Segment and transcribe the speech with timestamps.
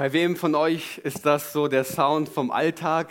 [0.00, 3.10] Bei wem von euch ist das so der Sound vom Alltag?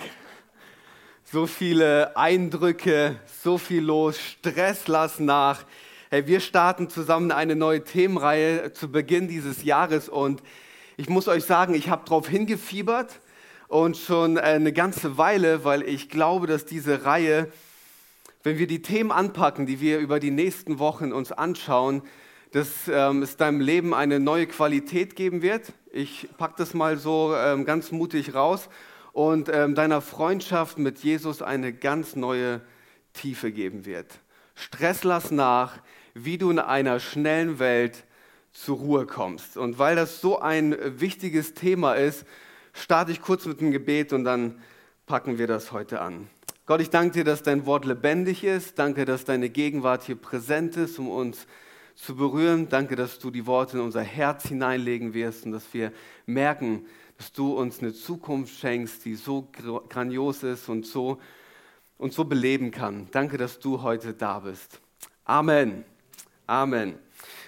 [1.24, 5.66] So viele Eindrücke, so viel los, Stress lass nach.
[6.10, 10.42] Hey, wir starten zusammen eine neue Themenreihe zu Beginn dieses Jahres und
[10.98, 13.20] ich muss euch sagen, ich habe darauf hingefiebert
[13.68, 17.52] und schon eine ganze Weile, weil ich glaube, dass diese Reihe,
[18.42, 22.02] wenn wir die Themen anpacken, die wir über die nächsten Wochen uns anschauen,
[22.52, 25.72] dass ähm, es deinem Leben eine neue Qualität geben wird.
[25.92, 28.70] Ich packe das mal so ähm, ganz mutig raus
[29.12, 32.62] und ähm, deiner Freundschaft mit Jesus eine ganz neue
[33.14, 34.20] Tiefe geben wird.
[34.54, 35.80] Stress lass nach,
[36.14, 38.06] wie du in einer schnellen Welt
[38.52, 39.58] zur Ruhe kommst.
[39.58, 42.26] Und weil das so ein wichtiges Thema ist,
[42.74, 44.62] starte ich kurz mit dem Gebet und dann
[45.08, 46.30] packen wir das heute an.
[46.68, 48.78] Gott, ich danke dir, dass dein Wort lebendig ist.
[48.78, 51.48] Danke, dass deine Gegenwart hier präsent ist, um uns zu
[52.00, 52.70] zu berühren.
[52.70, 55.92] Danke, dass du die Worte in unser Herz hineinlegen wirst und dass wir
[56.26, 56.86] merken,
[57.18, 59.50] dass du uns eine Zukunft schenkst, die so
[59.90, 61.20] grandios ist und so,
[61.98, 63.08] und so beleben kann.
[63.12, 64.80] Danke, dass du heute da bist.
[65.26, 65.84] Amen.
[66.48, 66.98] Amen.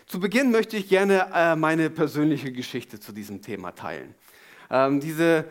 [0.05, 4.13] Zu Beginn möchte ich gerne äh, meine persönliche Geschichte zu diesem Thema teilen.
[4.69, 5.45] Ähm, diese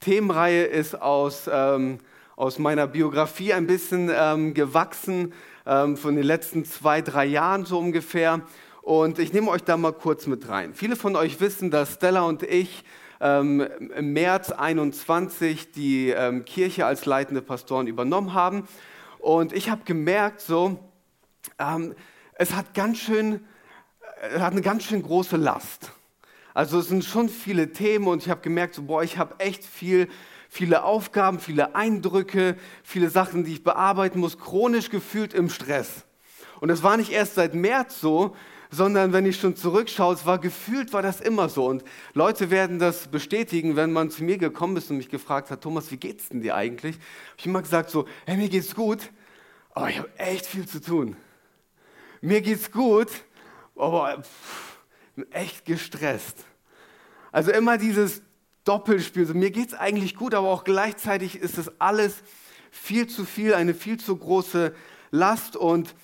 [0.00, 1.98] Themenreihe ist aus, ähm,
[2.34, 5.32] aus meiner Biografie ein bisschen ähm, gewachsen
[5.70, 8.42] ähm, von den letzten zwei, drei Jahren so ungefähr.
[8.82, 10.74] Und ich nehme euch da mal kurz mit rein.
[10.74, 12.84] Viele von euch wissen, dass Stella und ich
[13.20, 18.66] ähm, im März 21 die ähm, Kirche als leitende Pastoren übernommen haben.
[19.20, 20.78] Und ich habe gemerkt, so,
[21.58, 21.94] ähm,
[22.34, 23.44] es hat ganz schön,
[24.22, 25.92] äh, hat eine ganz schön große Last.
[26.52, 29.64] Also es sind schon viele Themen und ich habe gemerkt, so, boah, ich habe echt
[29.64, 30.08] viel
[30.50, 36.04] viele Aufgaben, viele Eindrücke, viele Sachen, die ich bearbeiten muss, chronisch gefühlt im Stress.
[36.60, 38.36] Und das war nicht erst seit März so,
[38.68, 41.66] sondern wenn ich schon zurückschaue, es war gefühlt, war das immer so.
[41.66, 41.84] Und
[42.14, 45.90] Leute werden das bestätigen, wenn man zu mir gekommen ist und mich gefragt hat, Thomas,
[45.92, 46.96] wie geht's denn dir eigentlich?
[46.96, 49.10] Hab ich immer gesagt so, hey, mir geht's gut,
[49.72, 51.16] aber ich habe echt viel zu tun.
[52.20, 53.08] Mir geht's gut,
[53.76, 54.78] aber pff,
[55.30, 56.44] echt gestresst.
[57.32, 58.22] Also immer dieses
[58.64, 59.26] Doppelspiel.
[59.26, 62.22] So, mir geht es eigentlich gut, aber auch gleichzeitig ist es alles
[62.70, 64.74] viel zu viel, eine viel zu große
[65.10, 65.56] Last.
[65.56, 65.94] Und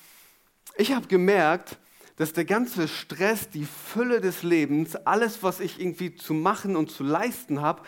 [0.77, 1.79] ich habe gemerkt,
[2.17, 6.91] dass der ganze Stress, die Fülle des Lebens, alles, was ich irgendwie zu machen und
[6.91, 7.83] zu leisten habe,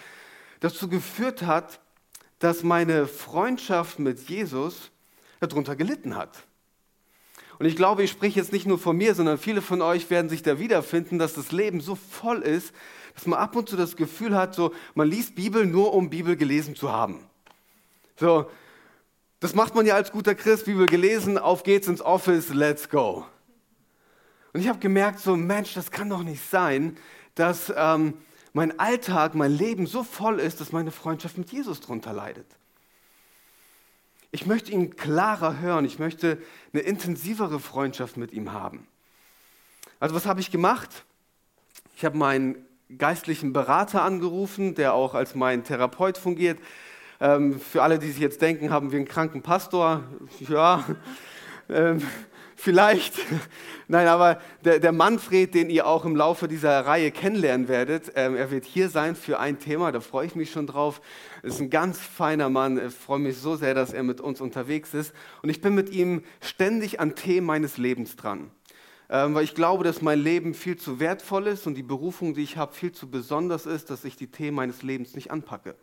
[0.60, 1.80] dazu geführt hat,
[2.38, 4.90] dass meine Freundschaft mit Jesus
[5.40, 6.44] darunter gelitten hat.
[7.58, 10.28] Und ich glaube, ich spreche jetzt nicht nur von mir, sondern viele von euch werden
[10.28, 12.72] sich da wiederfinden, dass das Leben so voll ist,
[13.14, 16.36] dass man ab und zu das Gefühl hat, so, man liest Bibel nur, um Bibel
[16.36, 17.24] gelesen zu haben.
[18.16, 18.48] So,
[19.41, 23.26] das macht man ja als guter Christ, Bibel gelesen, auf geht's ins Office, let's go.
[24.52, 26.96] Und ich habe gemerkt, so Mensch, das kann doch nicht sein,
[27.34, 28.14] dass ähm,
[28.52, 32.57] mein Alltag, mein Leben so voll ist, dass meine Freundschaft mit Jesus darunter leidet.
[34.30, 36.38] Ich möchte ihn klarer hören, ich möchte
[36.72, 38.86] eine intensivere Freundschaft mit ihm haben.
[40.00, 41.04] Also was habe ich gemacht?
[41.96, 42.66] Ich habe meinen
[42.96, 46.58] geistlichen Berater angerufen, der auch als mein Therapeut fungiert.
[47.20, 50.04] Ähm, für alle, die sich jetzt denken, haben wir einen kranken Pastor?
[50.40, 50.84] Ja,
[51.68, 52.02] ähm,
[52.58, 53.14] vielleicht.
[53.88, 58.36] Nein, aber der, der, Manfred, den ihr auch im Laufe dieser Reihe kennenlernen werdet, ähm,
[58.36, 61.00] er wird hier sein für ein Thema, da freue ich mich schon drauf.
[61.42, 64.92] Ist ein ganz feiner Mann, ich freue mich so sehr, dass er mit uns unterwegs
[64.92, 65.14] ist.
[65.42, 68.50] Und ich bin mit ihm ständig an Themen meines Lebens dran
[69.10, 72.43] ähm, weil ich glaube, dass mein Leben viel zu wertvoll ist und die Berufung, die
[72.43, 75.76] ich habe, viel zu besonders ist, dass ich die Themen meines Lebens nicht anpacke.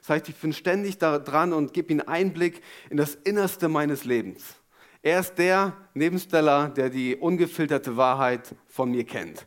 [0.00, 4.04] Das heißt, ich bin ständig da dran und gebe ihm Einblick in das Innerste meines
[4.04, 4.56] Lebens.
[5.02, 9.46] Er ist der, neben Stella, der die ungefilterte Wahrheit von mir kennt.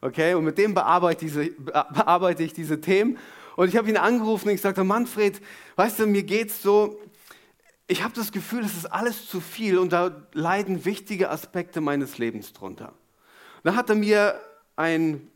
[0.00, 3.16] Okay, und mit dem bearbeite, diese, bearbeite ich diese Themen.
[3.56, 5.40] Und ich habe ihn angerufen und ich sagte, Manfred,
[5.76, 7.00] weißt du, mir geht's so,
[7.86, 12.18] ich habe das Gefühl, es ist alles zu viel und da leiden wichtige Aspekte meines
[12.18, 12.92] Lebens drunter.
[13.64, 14.40] Da hat er mir
[14.76, 15.30] einen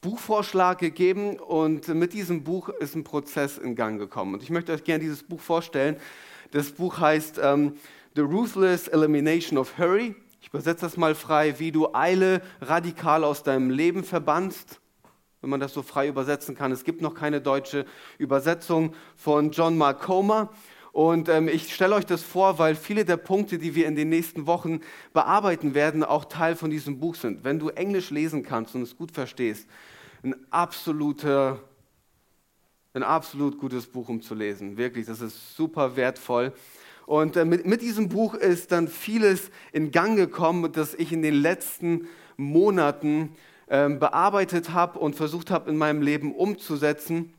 [0.00, 4.34] Buchvorschlag gegeben und mit diesem Buch ist ein Prozess in Gang gekommen.
[4.34, 5.96] Und ich möchte euch gerne dieses Buch vorstellen.
[6.50, 7.76] Das Buch heißt ähm,
[8.16, 10.14] The Ruthless Elimination of Hurry.
[10.40, 14.80] Ich übersetze das mal frei, wie du Eile radikal aus deinem Leben verbannst.
[15.40, 16.70] wenn man das so frei übersetzen kann.
[16.70, 17.84] Es gibt noch keine deutsche
[18.16, 20.50] Übersetzung von John Mark Comer.
[20.92, 24.10] Und ähm, ich stelle euch das vor, weil viele der Punkte, die wir in den
[24.10, 24.80] nächsten Wochen
[25.12, 27.42] bearbeiten werden, auch Teil von diesem Buch sind.
[27.42, 29.68] Wenn du Englisch lesen kannst und es gut verstehst,
[30.22, 31.58] ein absoluter,
[32.92, 34.76] ein absolut gutes Buch, um zu lesen.
[34.76, 36.52] Wirklich, das ist super wertvoll.
[37.06, 41.22] Und äh, mit, mit diesem Buch ist dann vieles in Gang gekommen, das ich in
[41.22, 43.36] den letzten Monaten
[43.66, 47.32] äh, bearbeitet habe und versucht habe, in meinem Leben umzusetzen.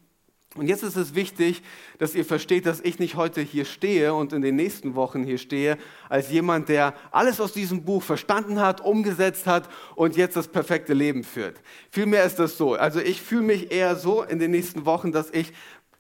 [0.55, 1.63] Und jetzt ist es wichtig,
[1.97, 5.37] dass ihr versteht, dass ich nicht heute hier stehe und in den nächsten Wochen hier
[5.37, 5.77] stehe,
[6.07, 10.93] als jemand, der alles aus diesem Buch verstanden hat, umgesetzt hat und jetzt das perfekte
[10.93, 11.59] Leben führt.
[11.91, 12.75] Vielmehr ist das so.
[12.75, 15.51] Also ich fühle mich eher so in den nächsten Wochen, dass ich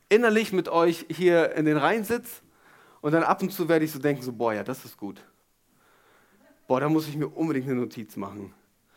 [0.07, 2.44] innerlich mit euch hier in den Reihen sitze
[3.05, 5.23] und dann ab und zu werde ich so denken, so, boah, ja, das ist gut.
[6.67, 8.51] Boah, da muss ich mir unbedingt eine Notiz machen.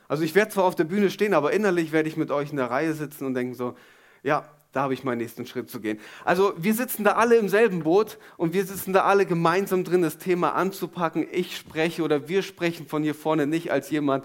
[0.08, 2.56] Also ich werde zwar auf der Bühne stehen, aber innerlich werde ich mit euch in
[2.56, 3.76] der Reihe sitzen und denken so,
[4.22, 6.00] ja, da habe ich meinen nächsten Schritt zu gehen.
[6.24, 10.00] Also wir sitzen da alle im selben Boot und wir sitzen da alle gemeinsam drin,
[10.00, 11.28] das Thema anzupacken.
[11.30, 14.24] Ich spreche oder wir sprechen von hier vorne nicht als jemand,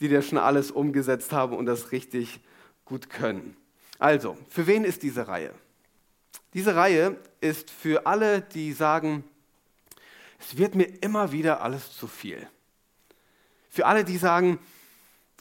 [0.00, 2.40] die da schon alles umgesetzt haben und das richtig
[2.84, 3.56] gut können.
[4.00, 5.54] Also, für wen ist diese Reihe?
[6.54, 9.24] Diese Reihe ist für alle, die sagen,
[10.38, 12.48] es wird mir immer wieder alles zu viel.
[13.68, 14.58] Für alle, die sagen,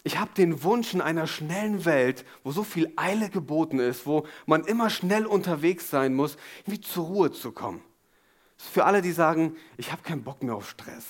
[0.03, 4.27] ich habe den Wunsch in einer schnellen Welt, wo so viel Eile geboten ist, wo
[4.45, 7.81] man immer schnell unterwegs sein muss, irgendwie zur Ruhe zu kommen.
[8.57, 11.05] Das ist für alle, die sagen, ich habe keinen Bock mehr auf Stress.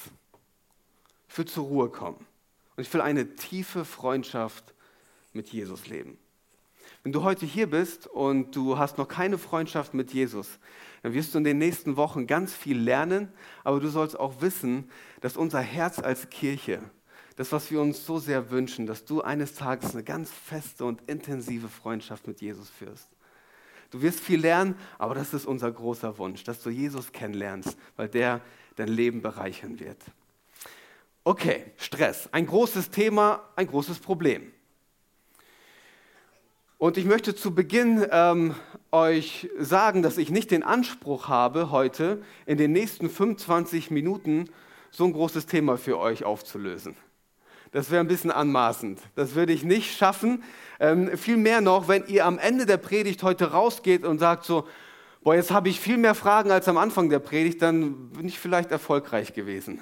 [1.27, 2.25] Ich will zur Ruhe kommen.
[2.75, 4.73] Und ich will eine tiefe Freundschaft
[5.33, 6.17] mit Jesus leben.
[7.05, 10.57] Wenn du heute hier bist und du hast noch keine Freundschaft mit Jesus,
[11.03, 13.31] dann wirst du in den nächsten Wochen ganz viel lernen,
[13.63, 14.89] aber du sollst auch wissen,
[15.21, 16.81] dass unser Herz als Kirche
[17.35, 20.99] das, was wir uns so sehr wünschen, dass du eines Tages eine ganz feste und
[21.05, 23.07] intensive Freundschaft mit Jesus führst.
[23.91, 28.09] Du wirst viel lernen, aber das ist unser großer Wunsch, dass du Jesus kennenlernst, weil
[28.09, 28.41] der
[28.77, 30.01] dein Leben bereichern wird.
[31.23, 34.51] Okay, Stress, ein großes Thema, ein großes Problem.
[36.77, 38.53] Und ich möchte zu Beginn ähm,
[38.91, 44.49] euch sagen, dass ich nicht den Anspruch habe, heute in den nächsten 25 Minuten
[44.91, 46.97] so ein großes Thema für euch aufzulösen.
[47.71, 48.99] Das wäre ein bisschen anmaßend.
[49.15, 50.43] Das würde ich nicht schaffen.
[50.79, 54.67] Ähm, viel mehr noch, wenn ihr am Ende der Predigt heute rausgeht und sagt so,
[55.23, 58.37] boah, jetzt habe ich viel mehr Fragen als am Anfang der Predigt, dann bin ich
[58.37, 59.79] vielleicht erfolgreich gewesen.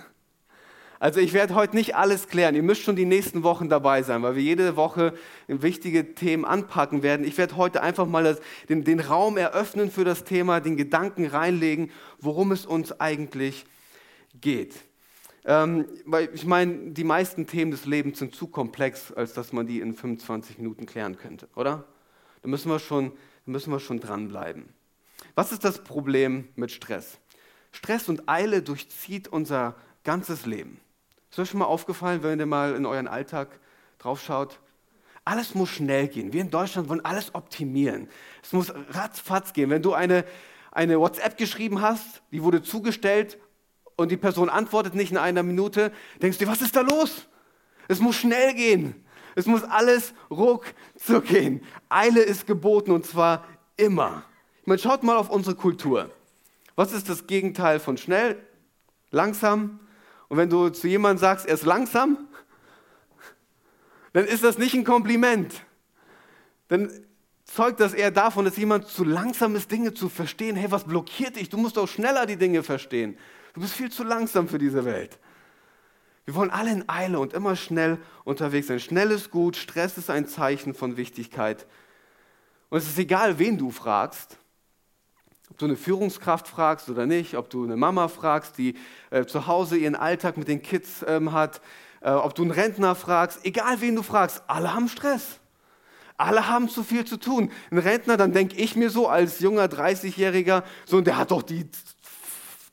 [1.04, 2.56] Also ich werde heute nicht alles klären.
[2.56, 5.14] Ihr müsst schon die nächsten Wochen dabei sein, weil wir jede Woche
[5.50, 7.28] wichtige Themen anpacken werden.
[7.28, 8.40] Ich werde heute einfach mal das,
[8.70, 13.66] den, den Raum eröffnen für das Thema, den Gedanken reinlegen, worum es uns eigentlich
[14.40, 14.76] geht.
[15.44, 19.68] Ähm, weil ich meine, die meisten Themen des Lebens sind zu komplex, als dass man
[19.68, 21.84] die in 25 Minuten klären könnte, oder?
[22.44, 23.12] Da müssen wir schon,
[23.46, 24.70] müssen wir schon dranbleiben.
[25.36, 27.20] Was ist das Problem mit Stress?
[27.74, 30.80] Stress und Eile durchzieht unser ganzes Leben.
[31.34, 33.60] Ist euch schon mal aufgefallen, wenn ihr mal in euren Alltag
[33.98, 34.60] draufschaut?
[35.26, 36.32] Alles muss schnell gehen.
[36.32, 38.08] Wir in Deutschland wollen alles optimieren.
[38.44, 39.72] Es muss ratzfatz gehen.
[39.72, 40.26] Wenn du eine,
[40.72, 43.40] eine WhatsApp geschrieben hast, die wurde zugestellt
[43.96, 45.92] und die Person antwortet nicht in einer Minute,
[46.22, 47.28] denkst du, was ist da los?
[47.88, 49.04] Es muss schnell gehen.
[49.34, 51.64] Es muss alles ruckzuck gehen.
[51.90, 53.44] Eile ist geboten und zwar
[53.76, 54.22] immer.
[54.62, 56.12] Ich meine, schaut mal auf unsere Kultur.
[56.76, 58.38] Was ist das Gegenteil von schnell?
[59.10, 59.80] Langsam.
[60.34, 62.18] Und wenn du zu jemandem sagst, er ist langsam,
[64.14, 65.54] dann ist das nicht ein Kompliment.
[66.70, 66.90] Dann
[67.46, 70.56] zeugt das eher davon, dass jemand zu langsam ist, Dinge zu verstehen.
[70.56, 71.50] Hey, was blockiert dich?
[71.50, 73.16] Du musst doch schneller die Dinge verstehen.
[73.54, 75.20] Du bist viel zu langsam für diese Welt.
[76.26, 78.80] Wir wollen alle in Eile und immer schnell unterwegs sein.
[78.80, 81.68] Schnell ist gut, Stress ist ein Zeichen von Wichtigkeit.
[82.72, 84.40] Und es ist egal, wen du fragst,
[85.54, 88.74] ob du eine Führungskraft fragst oder nicht, ob du eine Mama fragst, die
[89.12, 91.62] äh, zu Hause ihren Alltag mit den Kids ähm, hat,
[92.02, 95.40] äh, ob du einen Rentner fragst, egal wen du fragst, alle haben Stress.
[96.18, 97.52] Alle haben zu viel zu tun.
[97.70, 101.70] Ein Rentner, dann denke ich mir so als junger 30-Jähriger, so, der hat doch die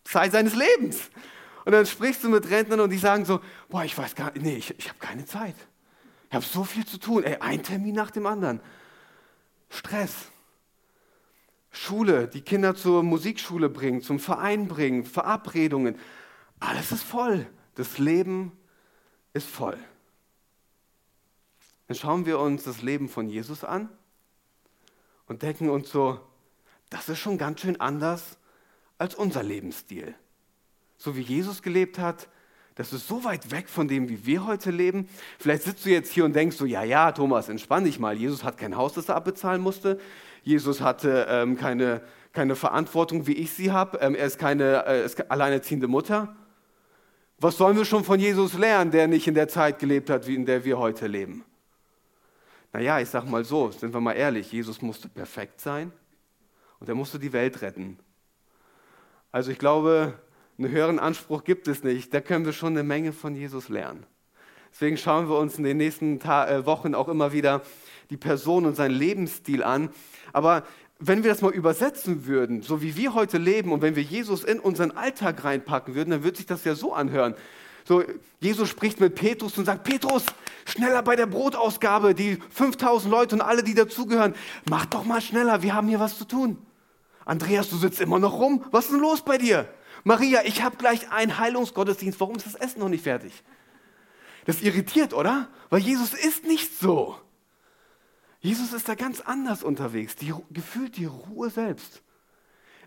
[0.05, 1.11] Zeit seines Lebens.
[1.67, 4.43] Und dann sprichst du mit Rentnern und die sagen so, boah, ich weiß gar nicht,
[4.43, 5.57] nee, ich, ich habe keine Zeit.
[6.31, 7.25] Ich habe so viel zu tun.
[7.25, 8.61] Ey, ein Termin nach dem anderen.
[9.69, 10.15] Stress.
[11.71, 15.97] Schule, die Kinder zur Musikschule bringen, zum Verein bringen, Verabredungen.
[16.59, 17.47] Alles ist voll.
[17.77, 18.53] Das Leben
[19.33, 19.79] ist voll.
[21.87, 23.89] Dann schauen wir uns das Leben von Jesus an
[25.27, 26.21] und denken uns so,
[26.89, 28.39] das ist schon ganz schön anders
[28.99, 30.15] als unser Lebensstil.
[30.99, 32.29] So wie Jesus gelebt hat,
[32.81, 35.07] Das ist so weit weg von dem, wie wir heute leben.
[35.39, 38.17] Vielleicht sitzt du jetzt hier und denkst so, ja, ja, Thomas, entspann dich mal.
[38.17, 40.01] Jesus hat kein Haus, das er abbezahlen musste.
[40.43, 43.99] Jesus hatte ähm, keine, keine Verantwortung, wie ich sie habe.
[43.99, 46.35] Ähm, er ist keine äh, ist alleinerziehende Mutter.
[47.39, 50.35] Was sollen wir schon von Jesus lernen, der nicht in der Zeit gelebt hat, wie
[50.35, 51.45] in der wir heute leben?
[52.73, 55.91] Naja, ich sag mal so, sind wir mal ehrlich, Jesus musste perfekt sein
[56.79, 57.99] und er musste die Welt retten.
[59.33, 60.15] Also ich glaube,
[60.59, 62.13] einen höheren Anspruch gibt es nicht.
[62.13, 64.05] Da können wir schon eine Menge von Jesus lernen.
[64.73, 67.63] Deswegen schauen wir uns in den nächsten Ta äh, Wochen auch immer wieder
[68.11, 69.91] die Person und seinen Lebensstil an.
[70.33, 70.65] Aber
[70.99, 74.45] wenn wir das mal übersetzen würden, so wie wir heute leben und wenn wir Jesus
[74.45, 77.35] in unseren Alltag reinpacken würden, dann würde sich das ja so anhören.
[77.85, 78.05] So,
[78.41, 80.25] Jesus spricht mit Petrus und sagt, Petrus,
[80.67, 84.35] schneller bei der Brotausgabe, die 5000 Leute und alle, die dazugehören,
[84.69, 86.59] mach doch mal schneller, wir haben hier was zu tun.
[87.25, 89.69] Andreas, du sitzt immer noch rum, was ist denn los bei dir?
[90.05, 93.33] Maria, ich habe gleich einen Heilungsgottesdienst, warum ist das Essen noch nicht fertig?
[94.47, 95.49] Das irritiert, oder?
[95.69, 97.17] Weil Jesus ist nicht so.
[98.41, 102.03] Jesus ist da ganz anders unterwegs, die, gefühlt die Ruhe selbst.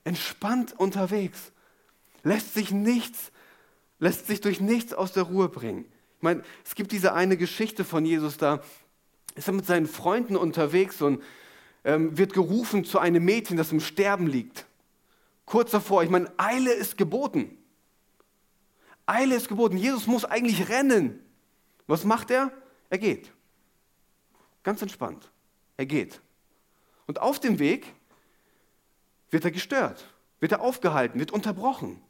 [0.04, 1.52] Entspannt unterwegs,
[2.24, 3.32] lässt sich nichts,
[4.00, 5.86] lässt sich durch nichts aus der Ruhe bringen.
[6.18, 8.62] Ich meine, es gibt diese eine Geschichte von Jesus, da
[9.36, 11.24] ist er mit seinen Freunden unterwegs und
[11.84, 14.66] ähm, wird gerufen zu einem Mädchen, das im Sterben liegt.
[15.46, 17.58] Kurz davor, ich meine, Eile ist geboten.
[19.06, 19.78] Eile ist geboten.
[19.78, 21.20] Jesus muss eigentlich rennen.
[21.88, 22.52] Was macht er?
[22.90, 23.32] Er geht.
[24.64, 25.30] Ganz entspannt.
[25.78, 26.22] Er geht.
[27.08, 27.94] Und auf dem Weg
[29.30, 30.08] wird er gestört,
[30.40, 32.02] wird er aufgehalten, wird unterbrochen.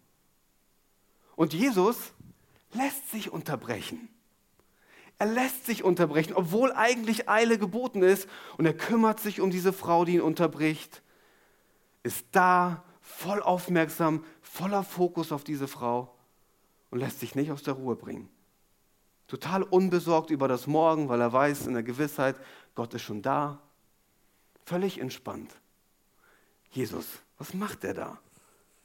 [1.35, 2.13] Und Jesus
[2.73, 4.09] lässt sich unterbrechen.
[5.19, 8.27] Er lässt sich unterbrechen, obwohl eigentlich Eile geboten ist.
[8.57, 11.01] Und er kümmert sich um diese Frau, die ihn unterbricht,
[12.03, 16.15] ist da, voll aufmerksam, voller Fokus auf diese Frau
[16.89, 18.29] und lässt sich nicht aus der Ruhe bringen.
[19.27, 22.35] Total unbesorgt über das Morgen, weil er weiß in der Gewissheit,
[22.75, 23.59] Gott ist schon da.
[24.65, 25.55] Völlig entspannt.
[26.71, 28.19] Jesus, was macht er da?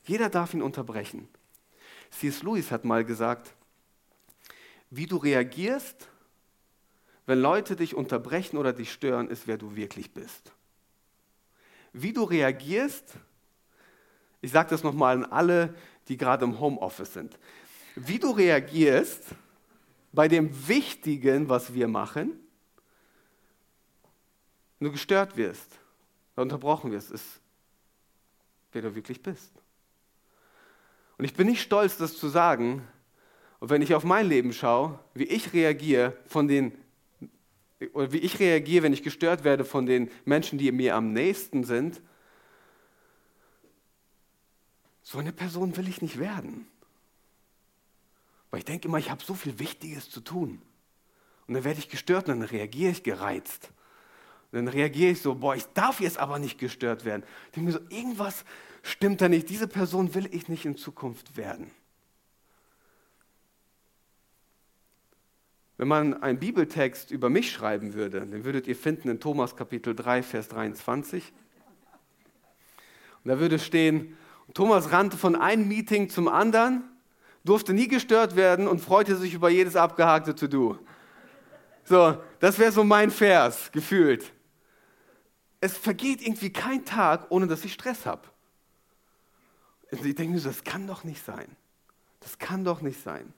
[0.05, 1.29] Jeder darf ihn unterbrechen.
[2.11, 2.43] C.S.
[2.43, 3.53] Lewis hat mal gesagt,
[4.91, 6.09] wie du reagierst,
[7.27, 10.53] wenn Leute dich unterbrechen oder dich stören, ist, wer du wirklich bist.
[11.93, 13.15] Wie du reagierst,
[14.41, 15.75] ich sage das nochmal an alle,
[16.09, 17.39] die gerade im Homeoffice sind.
[17.97, 19.25] Wie du reagierst
[20.13, 22.39] bei dem Wichtigen, was wir machen,
[24.81, 25.79] du gestört wirst,
[26.37, 27.41] unterbrochen wirst, ist,
[28.73, 29.53] wer du wirklich bist.
[31.19, 32.87] Und ich bin nicht stolz, das zu sagen.
[33.59, 36.73] Und wenn ich auf mein Leben schaue, wie ich reagiere von den
[37.93, 41.65] oder wie ich reagiere, wenn ich gestört werde von den Menschen, die mir am nächsten
[41.65, 42.01] sind,
[45.03, 46.67] so eine Person will ich nicht werden.
[48.51, 50.63] Weil ich denke immer, ich habe so viel Wichtiges zu tun.
[51.47, 53.71] Und dann werde ich gestört und dann reagiere ich gereizt.
[54.51, 57.23] Und dann reagiere ich so, boah, ich darf jetzt aber nicht gestört werden.
[57.47, 58.45] Ich denke mir so, irgendwas
[58.83, 59.49] stimmt da nicht.
[59.49, 61.71] Diese Person will ich nicht in Zukunft werden.
[65.77, 69.95] Wenn man einen Bibeltext über mich schreiben würde, den würdet ihr finden in Thomas Kapitel
[69.95, 71.33] 3, Vers 23.
[73.23, 74.17] Und da würde stehen,
[74.55, 76.83] Thomas rannte von einem Meeting zum anderen,
[77.45, 80.79] durfte nie gestört werden und freute sich über jedes abgehakte To-Do.
[81.85, 84.33] So, das wäre so mein Vers, gefühlt.
[85.61, 88.23] Es vergeht irgendwie kein Tag, ohne dass ich Stress habe.
[89.91, 91.57] Also ich denke mir so, das kann doch nicht sein.
[92.21, 93.33] Das kann doch nicht sein.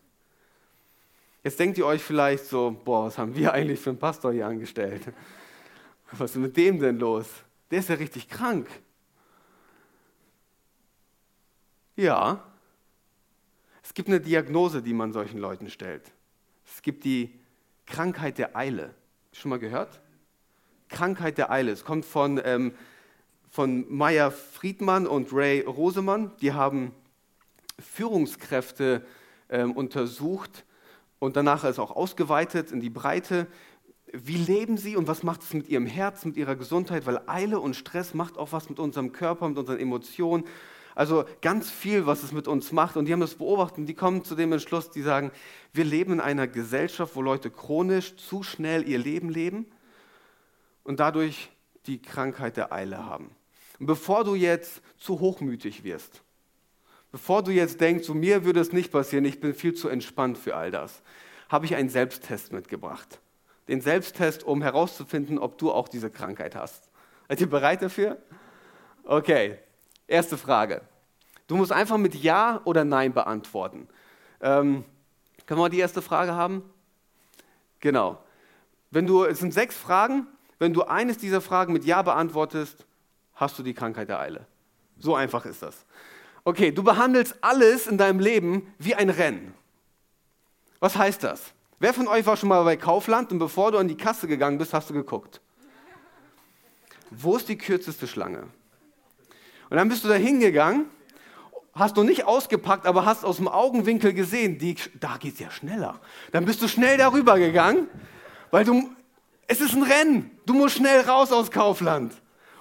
[1.42, 4.46] Jetzt denkt ihr euch vielleicht so, boah, was haben wir eigentlich für einen Pastor hier
[4.46, 5.02] angestellt?
[6.12, 7.26] Was ist mit dem denn los?
[7.70, 8.68] Der ist ja richtig krank.
[11.96, 12.42] Ja,
[13.90, 16.12] es gibt eine Diagnose, die man solchen Leuten stellt.
[16.64, 17.40] Es gibt die
[17.86, 18.94] Krankheit der Eile.
[19.32, 20.00] Schon mal gehört?
[20.88, 21.72] Krankheit der Eile.
[21.72, 22.72] Es kommt von, ähm,
[23.50, 26.30] von Meyer Friedmann und Ray Rosemann.
[26.40, 26.92] Die haben
[27.80, 29.04] Führungskräfte
[29.48, 30.64] ähm, untersucht
[31.18, 33.48] und danach ist auch ausgeweitet in die Breite.
[34.12, 37.06] Wie leben sie und was macht es mit ihrem Herz, mit ihrer Gesundheit?
[37.06, 40.44] Weil Eile und Stress macht auch was mit unserem Körper, mit unseren Emotionen.
[40.94, 42.96] Also ganz viel, was es mit uns macht.
[42.96, 45.30] Und die haben das beobachtet und die kommen zu dem Entschluss, die sagen,
[45.72, 49.66] wir leben in einer Gesellschaft, wo Leute chronisch zu schnell ihr Leben leben
[50.84, 51.50] und dadurch
[51.86, 53.30] die Krankheit der Eile haben.
[53.78, 56.22] Und bevor du jetzt zu hochmütig wirst,
[57.12, 60.36] bevor du jetzt denkst, zu mir würde es nicht passieren, ich bin viel zu entspannt
[60.36, 61.02] für all das,
[61.48, 63.20] habe ich einen Selbsttest mitgebracht.
[63.68, 66.90] Den Selbsttest, um herauszufinden, ob du auch diese Krankheit hast.
[67.28, 68.18] Seid ihr bereit dafür?
[69.04, 69.58] Okay,
[70.10, 70.82] Erste Frage.
[71.46, 73.86] Du musst einfach mit Ja oder Nein beantworten.
[74.40, 74.84] Ähm,
[75.46, 76.68] Können wir die erste Frage haben?
[77.78, 78.20] Genau.
[78.90, 80.26] Wenn du, es sind sechs Fragen.
[80.58, 82.84] Wenn du eines dieser Fragen mit Ja beantwortest,
[83.36, 84.46] hast du die Krankheit der Eile.
[84.98, 85.86] So einfach ist das.
[86.42, 89.54] Okay, du behandelst alles in deinem Leben wie ein Rennen.
[90.80, 91.52] Was heißt das?
[91.78, 94.58] Wer von euch war schon mal bei Kaufland und bevor du an die Kasse gegangen
[94.58, 95.40] bist, hast du geguckt?
[97.10, 98.48] Wo ist die kürzeste Schlange?
[99.70, 100.86] Und dann bist du da hingegangen,
[101.72, 105.50] hast du nicht ausgepackt, aber hast aus dem Augenwinkel gesehen, die, da geht es ja
[105.50, 106.00] schneller.
[106.32, 107.86] Dann bist du schnell darüber gegangen,
[108.50, 108.90] weil du,
[109.46, 110.30] es ist ein Rennen.
[110.44, 112.12] Du musst schnell raus aus Kaufland.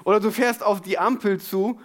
[0.04, 1.80] Oder du fährst auf die Ampel zu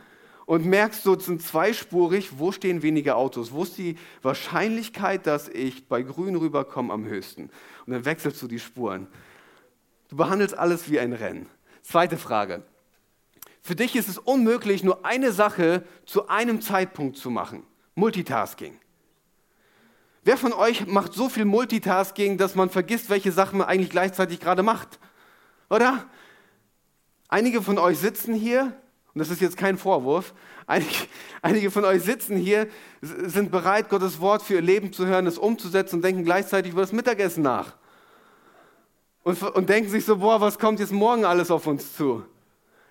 [0.47, 3.53] und merkst, so sind zweispurig, wo stehen weniger Autos?
[3.53, 7.51] Wo ist die Wahrscheinlichkeit, dass ich bei grün rüberkomme am höchsten?
[7.87, 9.07] Und dann wechselst du die Spuren.
[10.09, 11.49] Du behandelst alles wie ein Rennen.
[11.83, 12.63] Zweite Frage.
[13.67, 17.65] Für dich ist es unmöglich, nur eine Sache zu einem Zeitpunkt zu machen.
[17.95, 18.79] Multitasking.
[20.23, 24.39] Wer von euch macht so viel Multitasking, dass man vergisst, welche Sachen man eigentlich gleichzeitig
[24.39, 25.01] gerade macht?
[25.71, 26.05] Oder?
[27.29, 28.75] Einige von euch sitzen hier
[29.15, 30.35] und das ist jetzt kein Vorwurf,
[30.67, 31.07] einige,
[31.41, 32.69] einige, von euch sitzen hier,
[33.01, 36.83] sind bereit, Gottes Wort für ihr Leben zu hören, es umzusetzen und denken gleichzeitig über
[36.83, 37.77] das Mittagessen nach.
[39.23, 42.25] Und, und denken sich so, boah, was kommt jetzt morgen alles auf uns zu?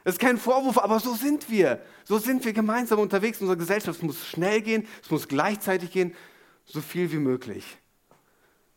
[0.04, 1.82] Das ist kein Vorwurf, aber so sind wir.
[2.04, 3.98] So sind wir gemeinsam unterwegs in unserer Gesellschaft.
[3.98, 6.14] Es muss schnell gehen, es muss gleichzeitig gehen,
[6.66, 7.78] so viel wie möglich.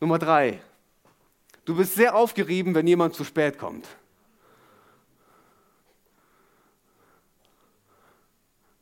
[0.00, 0.61] Nummer drei.
[1.64, 3.88] Du bist sehr aufgerieben, wenn jemand zu spät kommt.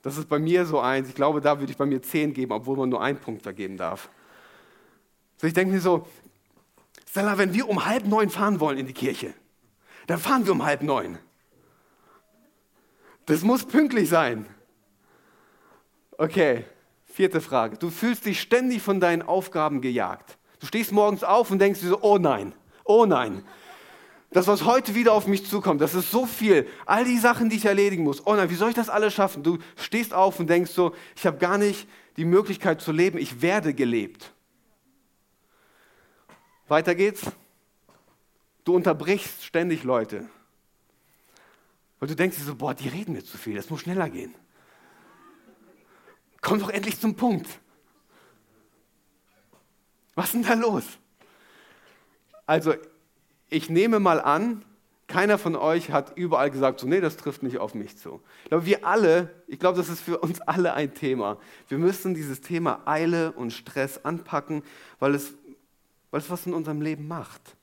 [0.02, 1.08] Das ist bei mir so eins.
[1.08, 3.78] Ich glaube, da würde ich bei mir zehn geben, obwohl man nur einen Punkt vergeben
[3.78, 4.10] darf.
[5.38, 6.06] So, ich denke mir so,
[7.08, 9.32] Stella, wenn wir um halb neun fahren wollen in die Kirche,
[10.06, 11.18] dann fahren wir um halb neun.
[13.26, 14.46] Das muss pünktlich sein.
[16.18, 16.64] Okay,
[17.06, 17.76] vierte Frage.
[17.76, 20.38] Du fühlst dich ständig von deinen Aufgaben gejagt.
[20.60, 22.54] Du stehst morgens auf und denkst dir so, oh nein,
[22.84, 23.42] oh nein,
[24.34, 26.66] das, was heute wieder auf mich zukommt, das ist so viel.
[26.86, 28.26] All die Sachen, die ich erledigen muss.
[28.26, 29.44] Oh nein, wie soll ich das alles schaffen?
[29.44, 33.42] Du stehst auf und denkst so, ich habe gar nicht die Möglichkeit zu leben, ich
[33.42, 34.32] werde gelebt.
[36.66, 37.30] Weiter geht's.
[38.64, 40.28] Du unterbrichst ständig Leute.
[41.98, 44.34] Weil du denkst dir so, boah, die reden mir zu viel, das muss schneller gehen.
[46.40, 47.48] Komm doch endlich zum Punkt.
[50.14, 50.84] Was ist denn da los?
[52.46, 52.74] Also,
[53.48, 54.64] ich nehme mal an,
[55.06, 58.20] keiner von euch hat überall gesagt, so, nee, das trifft nicht auf mich zu.
[58.44, 61.38] Ich glaube, wir alle, ich glaube, das ist für uns alle ein Thema.
[61.68, 64.62] Wir müssen dieses Thema Eile und Stress anpacken,
[64.98, 65.34] weil es,
[66.10, 67.56] weil es was in unserem Leben macht.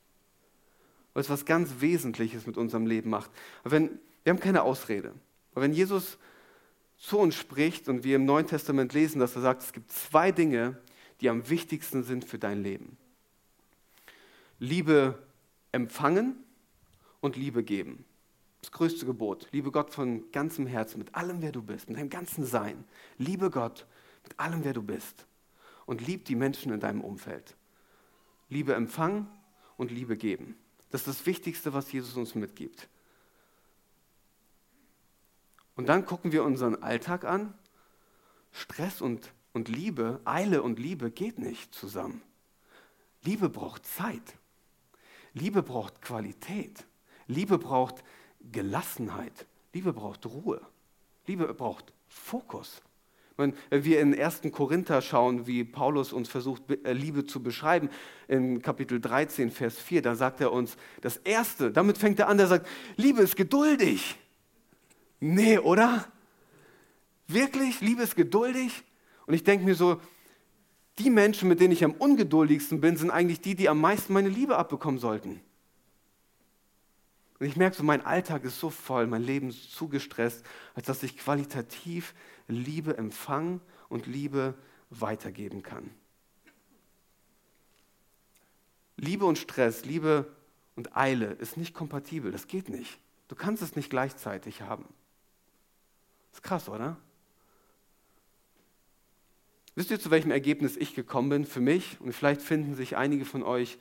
[1.13, 3.32] Weil es was ganz Wesentliches mit unserem Leben macht.
[3.63, 5.13] Wenn, wir haben keine Ausrede.
[5.51, 6.17] Aber wenn Jesus
[6.97, 10.31] zu uns spricht und wir im Neuen Testament lesen, dass er sagt, es gibt zwei
[10.31, 10.77] Dinge,
[11.19, 12.97] die am wichtigsten sind für dein Leben.
[14.60, 15.17] Liebe
[15.71, 16.36] empfangen
[17.19, 18.05] und Liebe geben.
[18.62, 19.47] Das größte Gebot.
[19.51, 22.84] Liebe Gott von ganzem Herzen, mit allem, wer du bist, mit deinem ganzen Sein.
[23.17, 23.88] Liebe Gott
[24.23, 25.25] mit allem, wer du bist.
[25.88, 27.55] Und lieb die Menschen in deinem Umfeld.
[28.49, 29.27] Liebe empfangen
[29.77, 30.55] und Liebe geben.
[30.91, 32.88] Das ist das Wichtigste, was Jesus uns mitgibt.
[35.82, 37.56] Und dann gucken wir unseren Alltag an.
[38.52, 42.22] Stress und, und Liebe, Eile und Liebe geht nicht zusammen.
[43.24, 44.38] Liebe braucht Zeit.
[45.34, 46.86] Liebe braucht Qualität.
[47.26, 48.04] Liebe braucht
[48.52, 49.48] Gelassenheit.
[49.74, 50.62] Liebe braucht Ruhe.
[51.26, 52.84] Liebe braucht Fokus.
[53.38, 54.41] Wenn wir in 1.
[54.52, 57.89] Korinther schauen, wie Paulus uns versucht, äh, Liebe zu beschreiben,
[58.28, 62.38] in Kapitel 13, Vers 4, da sagt er uns das Erste, damit fängt er an,
[62.38, 62.67] der sagt,
[62.98, 64.20] Liebe ist geduldig.
[65.21, 66.05] Nee, oder?
[67.27, 67.79] Wirklich?
[67.79, 68.84] Liebe ist geduldig?
[69.27, 70.01] Und ich denke mir so,
[70.97, 74.29] die Menschen, mit denen ich am ungeduldigsten bin, sind eigentlich die, die am meisten meine
[74.29, 75.39] Liebe abbekommen sollten.
[77.39, 80.88] Und ich merke so, mein Alltag ist so voll, mein Leben ist zu gestresst, als
[80.88, 82.13] dass ich qualitativ
[82.47, 84.55] Liebe empfangen und Liebe
[84.89, 85.91] weitergeben kann.
[88.97, 90.31] Liebe und Stress, Liebe
[90.75, 92.99] und Eile ist nicht kompatibel, das geht nicht.
[93.27, 94.86] Du kannst es nicht gleichzeitig haben.
[96.32, 96.98] Ist krass, oder?
[99.76, 102.00] Wisst ihr, zu welchem Ergebnis ich gekommen bin für mich?
[102.02, 103.78] Und vielleicht finden sich einige von euch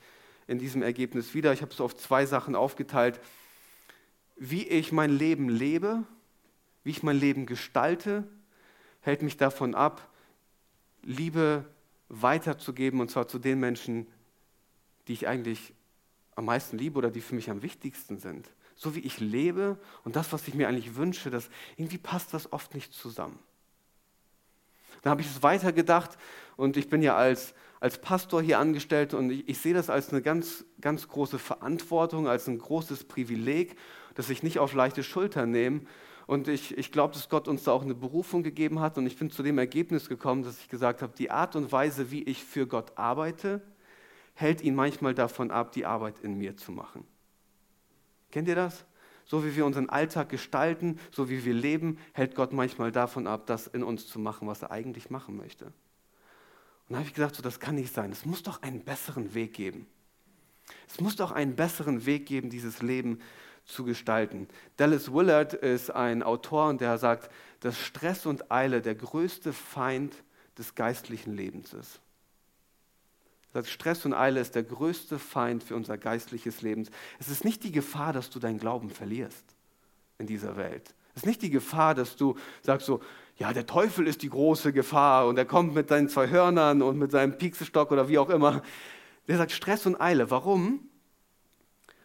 [0.47, 1.53] in diesem Ergebnis wieder.
[1.53, 3.19] Ich habe es auf zwei Sachen aufgeteilt.
[4.35, 6.03] Wie ich mein Leben lebe,
[6.83, 8.27] wie ich mein Leben gestalte,
[9.01, 10.09] hält mich davon ab,
[11.03, 11.65] Liebe
[12.09, 14.07] weiterzugeben, und zwar zu den Menschen,
[15.07, 15.73] die ich eigentlich
[16.35, 18.47] am meisten liebe oder die für mich am wichtigsten sind.
[18.81, 22.51] So wie ich lebe und das, was ich mir eigentlich wünsche, das, irgendwie passt das
[22.51, 23.37] oft nicht zusammen.
[25.03, 26.17] Dann habe ich es weitergedacht
[26.57, 30.11] und ich bin ja als als Pastor hier angestellt und ich, ich, sehe das als
[30.11, 33.75] eine ganz, ganz große Verantwortung, als ein großes Privileg,
[34.13, 35.81] das ich nicht auf leichte Schultern nehme.
[36.27, 38.99] Und ich, ich glaube, dass Gott uns da auch eine Berufung gegeben hat.
[38.99, 42.11] Und ich bin zu dem Ergebnis gekommen, dass ich gesagt habe, die Art und Weise,
[42.11, 43.61] wie ich für Gott arbeite,
[44.35, 47.03] hält ihn manchmal davon ab, die Arbeit in mir zu machen.
[48.31, 48.85] Kennt ihr das?
[49.25, 53.45] So wie wir unseren Alltag gestalten, so wie wir leben, hält Gott manchmal davon ab,
[53.45, 55.65] das in uns zu machen, was er eigentlich machen möchte.
[55.65, 58.11] Und da habe ich gesagt, so, das kann nicht sein.
[58.11, 59.87] Es muss doch einen besseren Weg geben.
[60.87, 63.19] Es muss doch einen besseren Weg geben, dieses Leben
[63.65, 64.47] zu gestalten.
[64.77, 70.15] Dallas Willard ist ein Autor und der sagt, dass Stress und Eile der größte Feind
[70.57, 72.01] des geistlichen Lebens ist.
[73.53, 76.87] Sagt, Stress und Eile ist der größte Feind für unser geistliches Leben.
[77.19, 79.43] Es ist nicht die Gefahr, dass du deinen Glauben verlierst
[80.17, 80.93] in dieser Welt.
[81.13, 83.01] Es ist nicht die Gefahr, dass du sagst so,
[83.37, 86.97] ja, der Teufel ist die große Gefahr und er kommt mit seinen zwei Hörnern und
[86.97, 88.61] mit seinem Pieksestock oder wie auch immer.
[89.27, 90.29] Der sagt Stress und Eile.
[90.29, 90.87] Warum?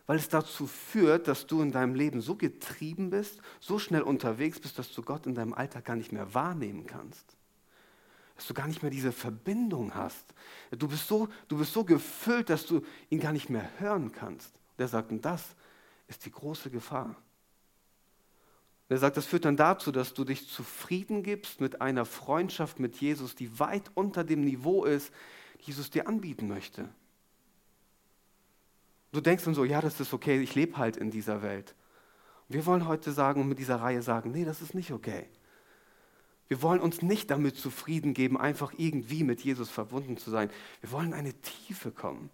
[0.07, 4.61] Weil es dazu führt, dass du in deinem Leben so getrieben bist, so schnell unterwegs
[4.61, 7.36] bist, dass du Gott in deinem Alltag gar nicht mehr wahrnehmen kannst.
[8.37, 10.35] Dass du gar nicht mehr diese Verbindung hast.
[10.71, 14.53] Du bist so, du bist so gefüllt, dass du ihn gar nicht mehr hören kannst.
[14.79, 15.43] Der sagt, und das
[16.07, 17.17] ist die große Gefahr.
[18.89, 22.97] Er sagt, das führt dann dazu, dass du dich zufrieden gibst mit einer Freundschaft mit
[22.97, 25.13] Jesus, die weit unter dem Niveau ist,
[25.59, 26.89] Jesus dir anbieten möchte.
[29.13, 31.75] Du denkst dann so, ja, das ist okay, ich lebe halt in dieser Welt.
[32.49, 35.29] Und wir wollen heute sagen und mit dieser Reihe sagen, nee, das ist nicht okay.
[36.49, 40.51] Wir wollen uns nicht damit zufrieden geben, einfach irgendwie mit Jesus verbunden zu sein.
[40.81, 42.31] Wir wollen eine Tiefe kommen.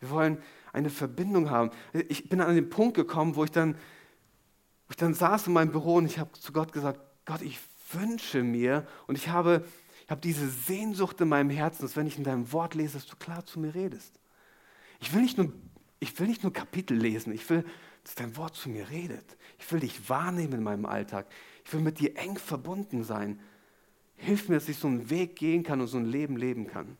[0.00, 0.38] Wir wollen
[0.72, 1.70] eine Verbindung haben.
[2.08, 3.76] Ich bin an den Punkt gekommen, wo ich dann
[4.94, 7.58] ich dann saß in meinem Büro und ich habe zu Gott gesagt, Gott, ich
[7.90, 9.64] wünsche mir und ich habe,
[10.04, 13.06] ich habe diese Sehnsucht in meinem Herzen, dass wenn ich in deinem Wort lese, dass
[13.06, 14.20] du klar zu mir redest.
[15.00, 15.52] Ich will nicht nur,
[16.00, 17.64] ich will nicht nur Kapitel lesen, ich will,
[18.04, 19.24] dass dein Wort zu mir redet.
[19.58, 21.26] Ich will dich wahrnehmen in meinem Alltag.
[21.64, 23.40] Ich will mit dir eng verbunden sein.
[24.16, 26.96] Hilf mir, dass ich so einen Weg gehen kann und so ein Leben leben kann.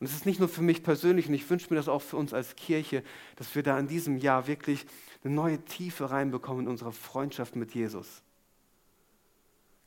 [0.00, 2.16] Und es ist nicht nur für mich persönlich, und ich wünsche mir das auch für
[2.16, 3.02] uns als Kirche,
[3.36, 4.84] dass wir da in diesem Jahr wirklich
[5.22, 8.22] eine neue Tiefe reinbekommen in unsere Freundschaft mit Jesus.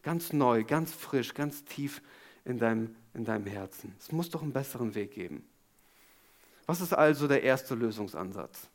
[0.01, 2.01] Ganz neu, ganz frisch, ganz tief
[2.45, 3.93] in deinem, in deinem Herzen.
[3.99, 5.45] Es muss doch einen besseren Weg geben.
[6.65, 8.69] Was ist also der erste Lösungsansatz?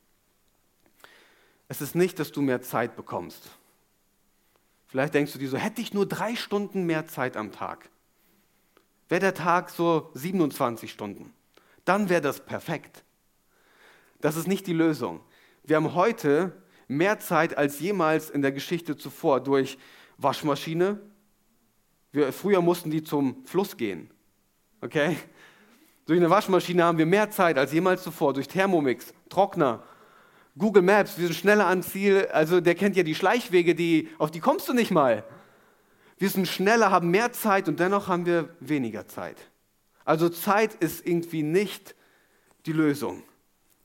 [1.69, 3.51] Es ist nicht, dass du mehr Zeit bekommst.
[4.93, 7.89] Vielleicht denkst du dir so, hätte ich nur drei Stunden mehr Zeit am Tag,
[9.09, 11.33] wäre der Tag so 27 Stunden,
[11.87, 13.03] dann wäre das perfekt.
[14.21, 15.21] Das ist nicht die Lösung.
[15.65, 16.53] Wir haben heute
[16.89, 19.79] mehr Zeit als jemals in der Geschichte zuvor durch
[20.19, 21.01] Waschmaschine.
[22.11, 24.11] Wir, früher mussten die zum Fluss gehen.
[24.83, 25.17] Okay?
[26.05, 28.35] Durch eine Waschmaschine haben wir mehr Zeit als jemals zuvor.
[28.35, 29.85] Durch Thermomix, Trockner,
[30.59, 32.29] Google Maps, wir sind schneller ans Ziel.
[32.33, 35.25] Also der kennt ja die Schleichwege, die, auf die kommst du nicht mal.
[36.19, 39.37] Wir sind schneller, haben mehr Zeit und dennoch haben wir weniger Zeit.
[40.05, 41.95] Also Zeit ist irgendwie nicht
[42.67, 43.23] die Lösung.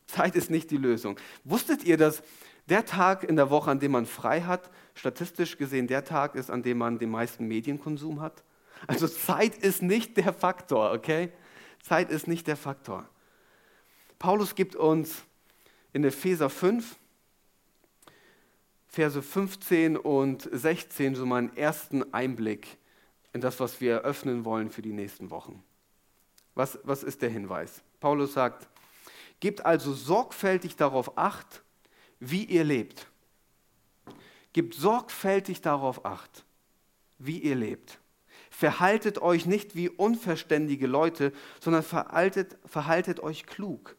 [0.08, 1.18] Zeit ist nicht die Lösung.
[1.44, 2.22] Wusstet ihr, dass
[2.70, 6.50] der Tag in der Woche, an dem man frei hat, statistisch gesehen der Tag ist,
[6.50, 8.44] an dem man den meisten Medienkonsum hat?
[8.88, 11.32] Also Zeit ist nicht der Faktor, okay?
[11.82, 13.08] Zeit ist nicht der Faktor.
[14.20, 15.24] Paulus gibt uns
[15.98, 16.96] in Epheser 5,
[18.88, 22.78] Verse 15 und 16 so mal einen ersten Einblick
[23.34, 25.64] in das, was wir eröffnen wollen für die nächsten Wochen.
[26.54, 27.82] Was, was ist der Hinweis?
[28.00, 28.68] Paulus sagt,
[29.40, 31.64] Gebt also sorgfältig darauf acht,
[32.20, 33.08] wie ihr lebt.
[34.54, 36.46] Gebt sorgfältig darauf acht,
[37.18, 37.98] wie ihr lebt.
[38.52, 43.98] Verhaltet euch nicht wie unverständige Leute, sondern verhaltet, verhaltet euch klug.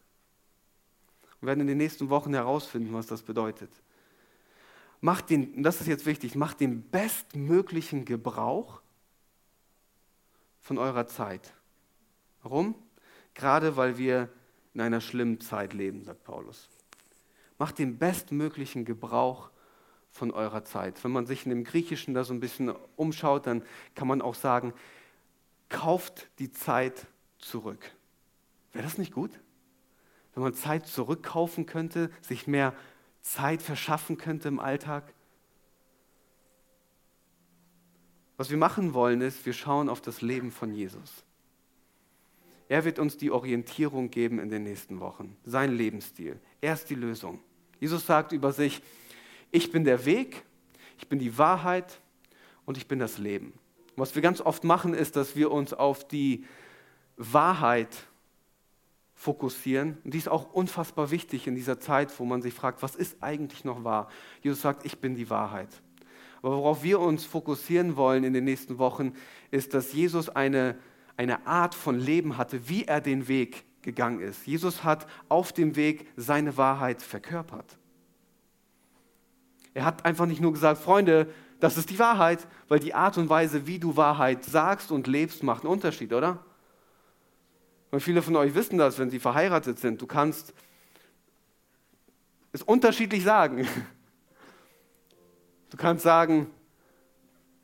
[1.40, 3.70] Wir werden in den nächsten Wochen herausfinden, was das bedeutet.
[5.00, 8.80] Macht den, das ist jetzt wichtig, macht den bestmöglichen Gebrauch
[10.60, 11.52] von eurer Zeit.
[12.42, 12.74] Warum?
[13.34, 14.28] Gerade weil wir
[14.74, 16.68] in einer schlimmen Zeit leben, sagt Paulus.
[17.58, 19.50] Macht den bestmöglichen Gebrauch
[20.10, 21.02] von eurer Zeit.
[21.04, 23.62] Wenn man sich in dem Griechischen da so ein bisschen umschaut, dann
[23.94, 24.72] kann man auch sagen,
[25.68, 27.06] kauft die Zeit
[27.38, 27.92] zurück.
[28.72, 29.38] Wäre das nicht gut?
[30.38, 32.72] Wenn man Zeit zurückkaufen könnte, sich mehr
[33.22, 35.12] Zeit verschaffen könnte im Alltag?
[38.36, 41.24] Was wir machen wollen, ist, wir schauen auf das Leben von Jesus.
[42.68, 46.38] Er wird uns die Orientierung geben in den nächsten Wochen, sein Lebensstil.
[46.60, 47.40] Er ist die Lösung.
[47.80, 48.80] Jesus sagt über sich,
[49.50, 50.44] ich bin der Weg,
[50.98, 52.00] ich bin die Wahrheit
[52.64, 53.54] und ich bin das Leben.
[53.96, 56.44] Was wir ganz oft machen, ist, dass wir uns auf die,
[57.18, 57.88] Wahrheit
[59.18, 59.98] fokussieren.
[60.04, 63.16] Und die ist auch unfassbar wichtig in dieser Zeit, wo man sich fragt, was ist
[63.20, 64.08] eigentlich noch wahr?
[64.42, 65.68] Jesus sagt, ich bin die Wahrheit.
[66.40, 69.14] Aber worauf wir uns fokussieren wollen in den nächsten Wochen,
[69.50, 70.78] ist, dass Jesus eine,
[71.16, 74.46] eine Art von Leben hatte, wie er den Weg gegangen ist.
[74.46, 77.76] Jesus hat auf dem Weg seine Wahrheit verkörpert.
[79.74, 81.28] Er hat einfach nicht nur gesagt, Freunde,
[81.58, 85.42] das ist die Wahrheit, weil die Art und Weise, wie du Wahrheit sagst und lebst,
[85.42, 86.38] macht einen Unterschied, oder?
[87.90, 90.00] Weil viele von euch wissen das, wenn sie verheiratet sind.
[90.00, 90.52] Du kannst
[92.52, 93.66] es unterschiedlich sagen.
[95.70, 96.50] Du kannst sagen,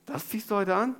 [0.07, 0.97] das ziehst du heute an?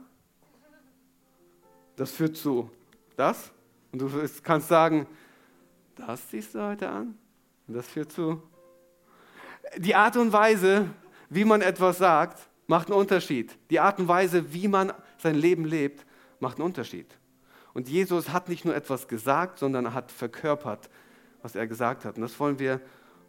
[1.97, 2.71] Das führt zu
[3.17, 3.51] das.
[3.93, 4.11] Und du
[4.43, 5.07] kannst sagen,
[5.95, 7.17] das ziehst du heute an?
[7.67, 8.43] Und das führt zu.
[9.77, 10.89] Die Art und Weise,
[11.31, 13.57] wie man etwas sagt, macht einen Unterschied.
[13.71, 16.05] Die Art und Weise, wie man sein Leben lebt,
[16.41, 17.07] macht einen Unterschied.
[17.75, 20.89] Und Jesus hat nicht nur etwas gesagt, sondern er hat verkörpert,
[21.43, 22.17] was er gesagt hat.
[22.17, 22.81] Und das wollen wir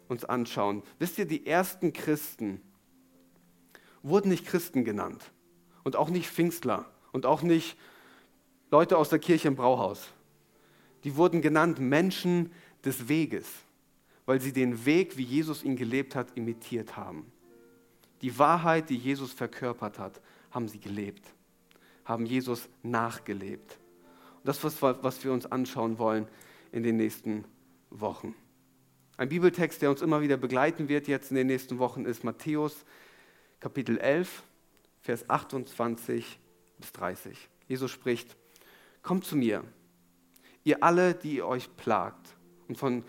[0.08, 0.82] uns anschauen.
[0.98, 2.62] Wisst ihr, die ersten Christen
[4.02, 5.32] wurden nicht Christen genannt
[5.82, 7.76] und auch nicht Pfingstler und auch nicht
[8.70, 10.08] Leute aus der Kirche im Brauhaus.
[11.02, 12.52] Die wurden genannt Menschen
[12.84, 13.46] des Weges,
[14.26, 17.30] weil sie den Weg, wie Jesus ihn gelebt hat, imitiert haben.
[18.22, 20.20] Die Wahrheit, die Jesus verkörpert hat,
[20.52, 21.22] haben sie gelebt,
[22.04, 23.78] haben Jesus nachgelebt.
[24.46, 26.28] Das ist was, was wir uns anschauen wollen
[26.70, 27.44] in den nächsten
[27.90, 28.32] Wochen.
[29.16, 32.84] Ein Bibeltext, der uns immer wieder begleiten wird jetzt in den nächsten Wochen, ist Matthäus
[33.58, 34.44] Kapitel 11,
[35.00, 36.38] Vers 28
[36.78, 37.48] bis 30.
[37.66, 38.36] Jesus spricht,
[39.02, 39.64] kommt zu mir,
[40.62, 42.36] ihr alle, die ihr euch plagt
[42.68, 43.02] und von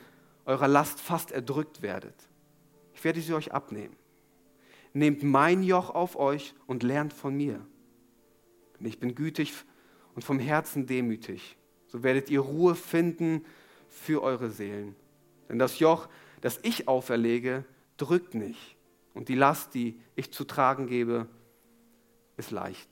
[0.46, 2.16] eurer Last fast erdrückt werdet.
[2.96, 3.96] Ich werde sie euch abnehmen.
[4.94, 7.64] Nehmt mein Joch auf euch und lernt von mir.
[8.80, 9.54] Ich bin gütig
[10.18, 11.58] und vom Herzen demütig.
[11.86, 13.46] So werdet ihr Ruhe finden
[13.88, 14.96] für eure Seelen.
[15.48, 16.10] Denn das Joch,
[16.42, 17.64] das ich auferlege,
[17.98, 18.76] drückt nicht
[19.14, 21.28] und die Last, die ich zu tragen gebe,
[22.36, 22.90] ist leicht.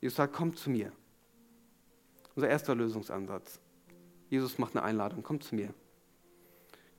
[0.00, 0.92] Jesus sagt, kommt zu mir.
[2.34, 3.60] Unser erster Lösungsansatz.
[4.30, 5.74] Jesus macht eine Einladung, kommt zu mir.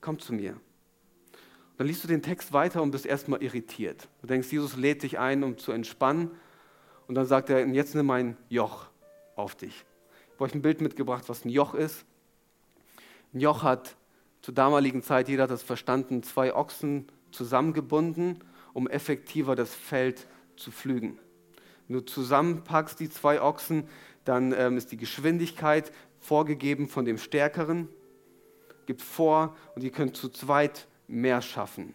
[0.00, 0.56] Kommt zu mir.
[1.78, 4.08] Dann liest du den Text weiter und bist erstmal irritiert.
[4.20, 6.30] Du denkst, Jesus lädt dich ein, um zu entspannen.
[7.08, 8.91] Und dann sagt er, jetzt nimm mein Joch
[9.36, 9.84] auf dich.
[10.26, 12.04] Ich habe euch ein Bild mitgebracht, was ein Joch ist.
[13.32, 13.96] Ein Joch hat
[14.42, 18.42] zur damaligen Zeit, jeder hat das verstanden, zwei Ochsen zusammengebunden,
[18.72, 21.18] um effektiver das Feld zu pflügen.
[21.86, 23.88] Wenn du zusammenpackst die zwei Ochsen,
[24.24, 27.88] dann ähm, ist die Geschwindigkeit vorgegeben von dem Stärkeren,
[28.86, 31.94] gibt vor und ihr könnt zu zweit mehr schaffen.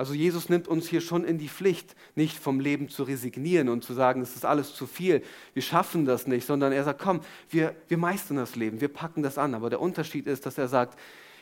[0.00, 3.84] Also Jesus nimmt uns hier schon in die Pflicht, nicht vom Leben zu resignieren und
[3.84, 7.20] zu sagen, es ist alles zu viel, wir schaffen das nicht, sondern er sagt, komm,
[7.50, 9.54] wir, wir meistern das Leben, wir packen das an.
[9.54, 10.98] Aber der Unterschied ist, dass er sagt,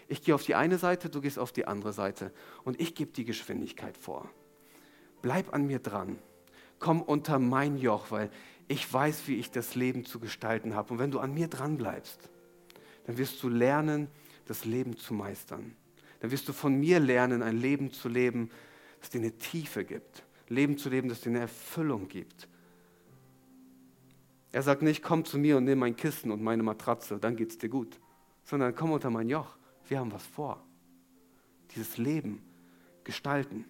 [0.08, 2.32] ich gehe auf die eine Seite, du gehst auf die andere Seite
[2.64, 4.28] und ich gebe die Geschwindigkeit vor.
[5.22, 6.18] Bleib an mir dran.
[6.80, 8.28] Komm unter mein Joch, weil
[8.66, 10.94] ich weiß, wie ich das Leben zu gestalten habe.
[10.94, 12.28] Und wenn du an mir dran bleibst,
[13.06, 14.08] dann wirst du lernen,
[14.46, 15.76] das Leben zu meistern.
[16.20, 18.50] Dann wirst du von mir lernen, ein Leben zu leben,
[19.00, 20.24] das dir eine Tiefe gibt.
[20.48, 22.48] Leben zu leben, das dir eine Erfüllung gibt.
[24.50, 27.50] Er sagt nicht, komm zu mir und nimm mein Kissen und meine Matratze, dann geht
[27.50, 28.00] es dir gut.
[28.44, 29.56] Sondern komm unter mein Joch.
[29.86, 30.64] Wir haben was vor.
[31.74, 32.42] Dieses Leben
[33.04, 33.64] gestalten.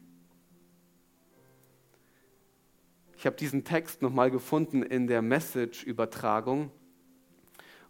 [3.17, 6.71] Ich habe diesen Text nochmal gefunden in der Message-Übertragung.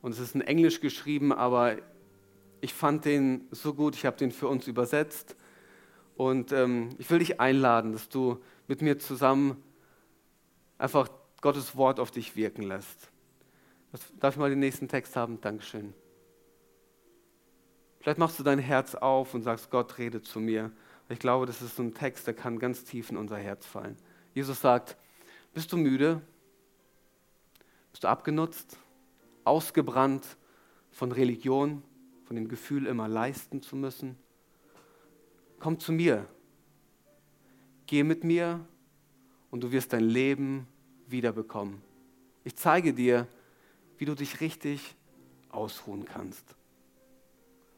[0.01, 1.77] Und es ist in Englisch geschrieben, aber
[2.61, 5.37] ich fand den so gut, ich habe den für uns übersetzt.
[6.16, 9.62] Und ähm, ich will dich einladen, dass du mit mir zusammen
[10.77, 11.09] einfach
[11.40, 13.11] Gottes Wort auf dich wirken lässt.
[14.18, 15.40] Darf ich mal den nächsten Text haben?
[15.40, 15.94] Dankeschön.
[18.01, 20.73] Vielleicht machst du dein Herz auf und sagst, Gott rede zu mir.
[21.09, 23.97] Ich glaube, das ist so ein Text, der kann ganz tief in unser Herz fallen.
[24.35, 24.97] Jesus sagt,
[25.55, 26.21] bist du müde?
[27.92, 28.77] Bist du abgenutzt?
[29.44, 30.25] Ausgebrannt
[30.90, 31.83] von Religion,
[32.29, 34.14] von dem Gefühl, immer leisten zu müssen?
[35.59, 36.27] Komm zu mir.
[37.87, 38.67] Geh mit mir
[39.51, 40.69] und du wirst dein Leben
[41.07, 41.81] wiederbekommen.
[42.45, 43.27] Ich zeige dir,
[43.97, 44.95] wie du dich richtig
[45.49, 46.55] ausruhen kannst.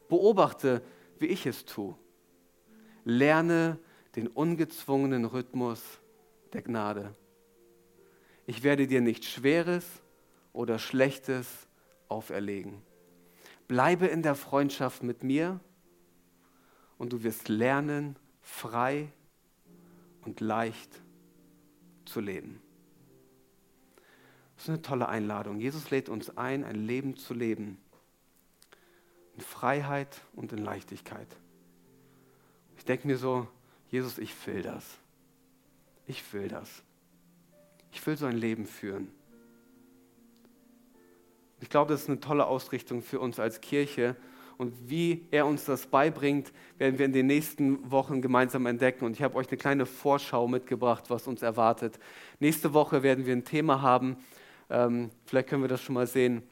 [0.08, 0.82] Beobachte,
[1.20, 1.94] wie ich es tue.
[3.04, 3.78] Lerne
[4.16, 5.80] den ungezwungenen Rhythmus
[6.52, 7.14] der Gnade.
[8.48, 9.86] Ich werde dir nichts Schweres
[10.52, 11.68] oder Schlechtes
[12.08, 12.89] auferlegen.
[13.70, 15.60] Bleibe in der Freundschaft mit mir
[16.98, 19.12] und du wirst lernen, frei
[20.22, 20.90] und leicht
[22.04, 22.60] zu leben.
[24.56, 25.60] Das ist eine tolle Einladung.
[25.60, 27.78] Jesus lädt uns ein, ein Leben zu leben.
[29.36, 31.28] In Freiheit und in Leichtigkeit.
[32.76, 33.46] Ich denke mir so,
[33.88, 34.98] Jesus, ich will das.
[36.08, 36.82] Ich will das.
[37.92, 39.12] Ich will so ein Leben führen.
[41.60, 44.16] Ich glaube, das ist eine tolle Ausrichtung für uns als Kirche.
[44.56, 49.06] Und wie er uns das beibringt, werden wir in den nächsten Wochen gemeinsam entdecken.
[49.06, 51.98] Und ich habe euch eine kleine Vorschau mitgebracht, was uns erwartet.
[52.40, 54.18] Nächste Woche werden wir ein Thema haben.
[54.68, 56.42] Ähm, vielleicht können wir das schon mal sehen.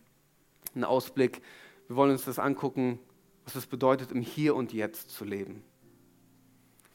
[0.74, 1.42] Ein Ausblick.
[1.86, 2.98] Wir wollen uns das angucken,
[3.44, 5.62] was es bedeutet, im Hier und Jetzt zu leben.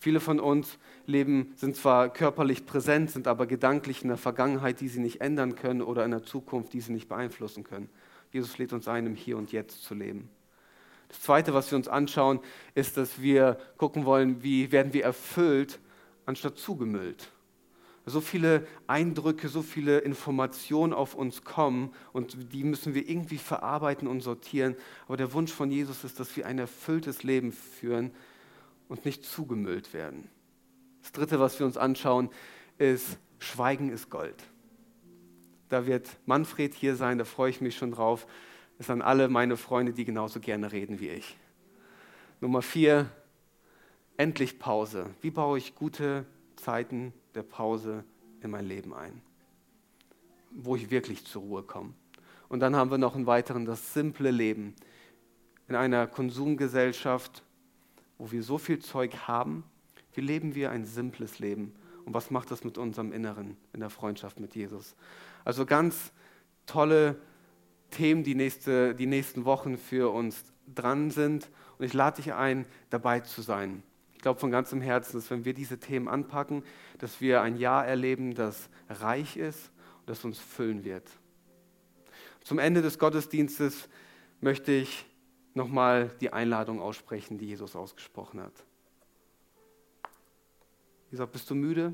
[0.03, 4.89] Viele von uns leben, sind zwar körperlich präsent, sind aber gedanklich in der Vergangenheit, die
[4.89, 7.89] sie nicht ändern können oder in der Zukunft, die sie nicht beeinflussen können.
[8.29, 10.27] Jesus lädt uns ein, im Hier und Jetzt zu leben.
[11.07, 12.41] Das Zweite, was wir uns anschauen,
[12.75, 15.79] ist, dass wir gucken wollen, wie werden wir erfüllt,
[16.25, 17.31] anstatt zugemüllt.
[18.05, 24.09] So viele Eindrücke, so viele Informationen auf uns kommen und die müssen wir irgendwie verarbeiten
[24.09, 24.75] und sortieren.
[25.07, 28.11] Aber der Wunsch von Jesus ist, dass wir ein erfülltes Leben führen,
[28.87, 30.29] und nicht zugemüllt werden.
[31.01, 32.29] Das Dritte, was wir uns anschauen,
[32.77, 34.41] ist Schweigen ist Gold.
[35.69, 38.25] Da wird Manfred hier sein, da freue ich mich schon drauf.
[38.77, 41.37] Das sind alle meine Freunde, die genauso gerne reden wie ich.
[42.41, 43.09] Nummer vier,
[44.17, 45.09] endlich Pause.
[45.21, 48.03] Wie baue ich gute Zeiten der Pause
[48.41, 49.21] in mein Leben ein?
[50.51, 51.93] Wo ich wirklich zur Ruhe komme.
[52.49, 54.75] Und dann haben wir noch einen weiteren, das simple Leben.
[55.67, 57.43] In einer Konsumgesellschaft
[58.17, 59.63] wo wir so viel Zeug haben,
[60.13, 61.73] wie leben wir ein simples Leben?
[62.05, 64.95] Und was macht das mit unserem Inneren in der Freundschaft mit Jesus?
[65.45, 66.11] Also ganz
[66.65, 67.17] tolle
[67.91, 71.49] Themen, die, nächste, die nächsten Wochen für uns dran sind.
[71.77, 73.83] Und ich lade dich ein, dabei zu sein.
[74.13, 76.63] Ich glaube von ganzem Herzen, dass wenn wir diese Themen anpacken,
[76.99, 81.09] dass wir ein Jahr erleben, das reich ist und das uns füllen wird.
[82.43, 83.89] Zum Ende des Gottesdienstes
[84.41, 85.05] möchte ich
[85.55, 88.53] nochmal die Einladung aussprechen, die Jesus ausgesprochen hat.
[91.07, 91.93] Wie gesagt, bist du müde?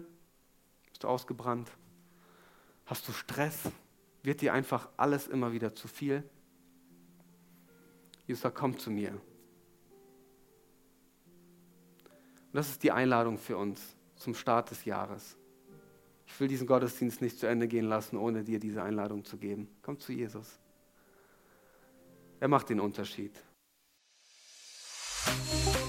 [0.89, 1.69] Bist du ausgebrannt?
[2.85, 3.71] Hast du Stress?
[4.23, 6.23] Wird dir einfach alles immer wieder zu viel?
[8.27, 9.11] Jesus sagt, komm zu mir.
[9.11, 9.21] Und
[12.53, 15.37] das ist die Einladung für uns zum Start des Jahres.
[16.25, 19.67] Ich will diesen Gottesdienst nicht zu Ende gehen lassen, ohne dir diese Einladung zu geben.
[19.81, 20.59] Komm zu Jesus.
[22.39, 23.33] Er macht den Unterschied.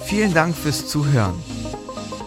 [0.05, 1.35] Vielen Dank fürs Zuhören.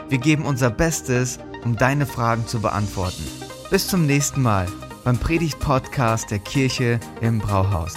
[0.09, 3.25] Wir geben unser Bestes, um deine Fragen zu beantworten.
[3.71, 4.69] Bis zum nächsten Mal
[5.05, 7.95] beim Predigt-Podcast der Kirche im Brauhaus.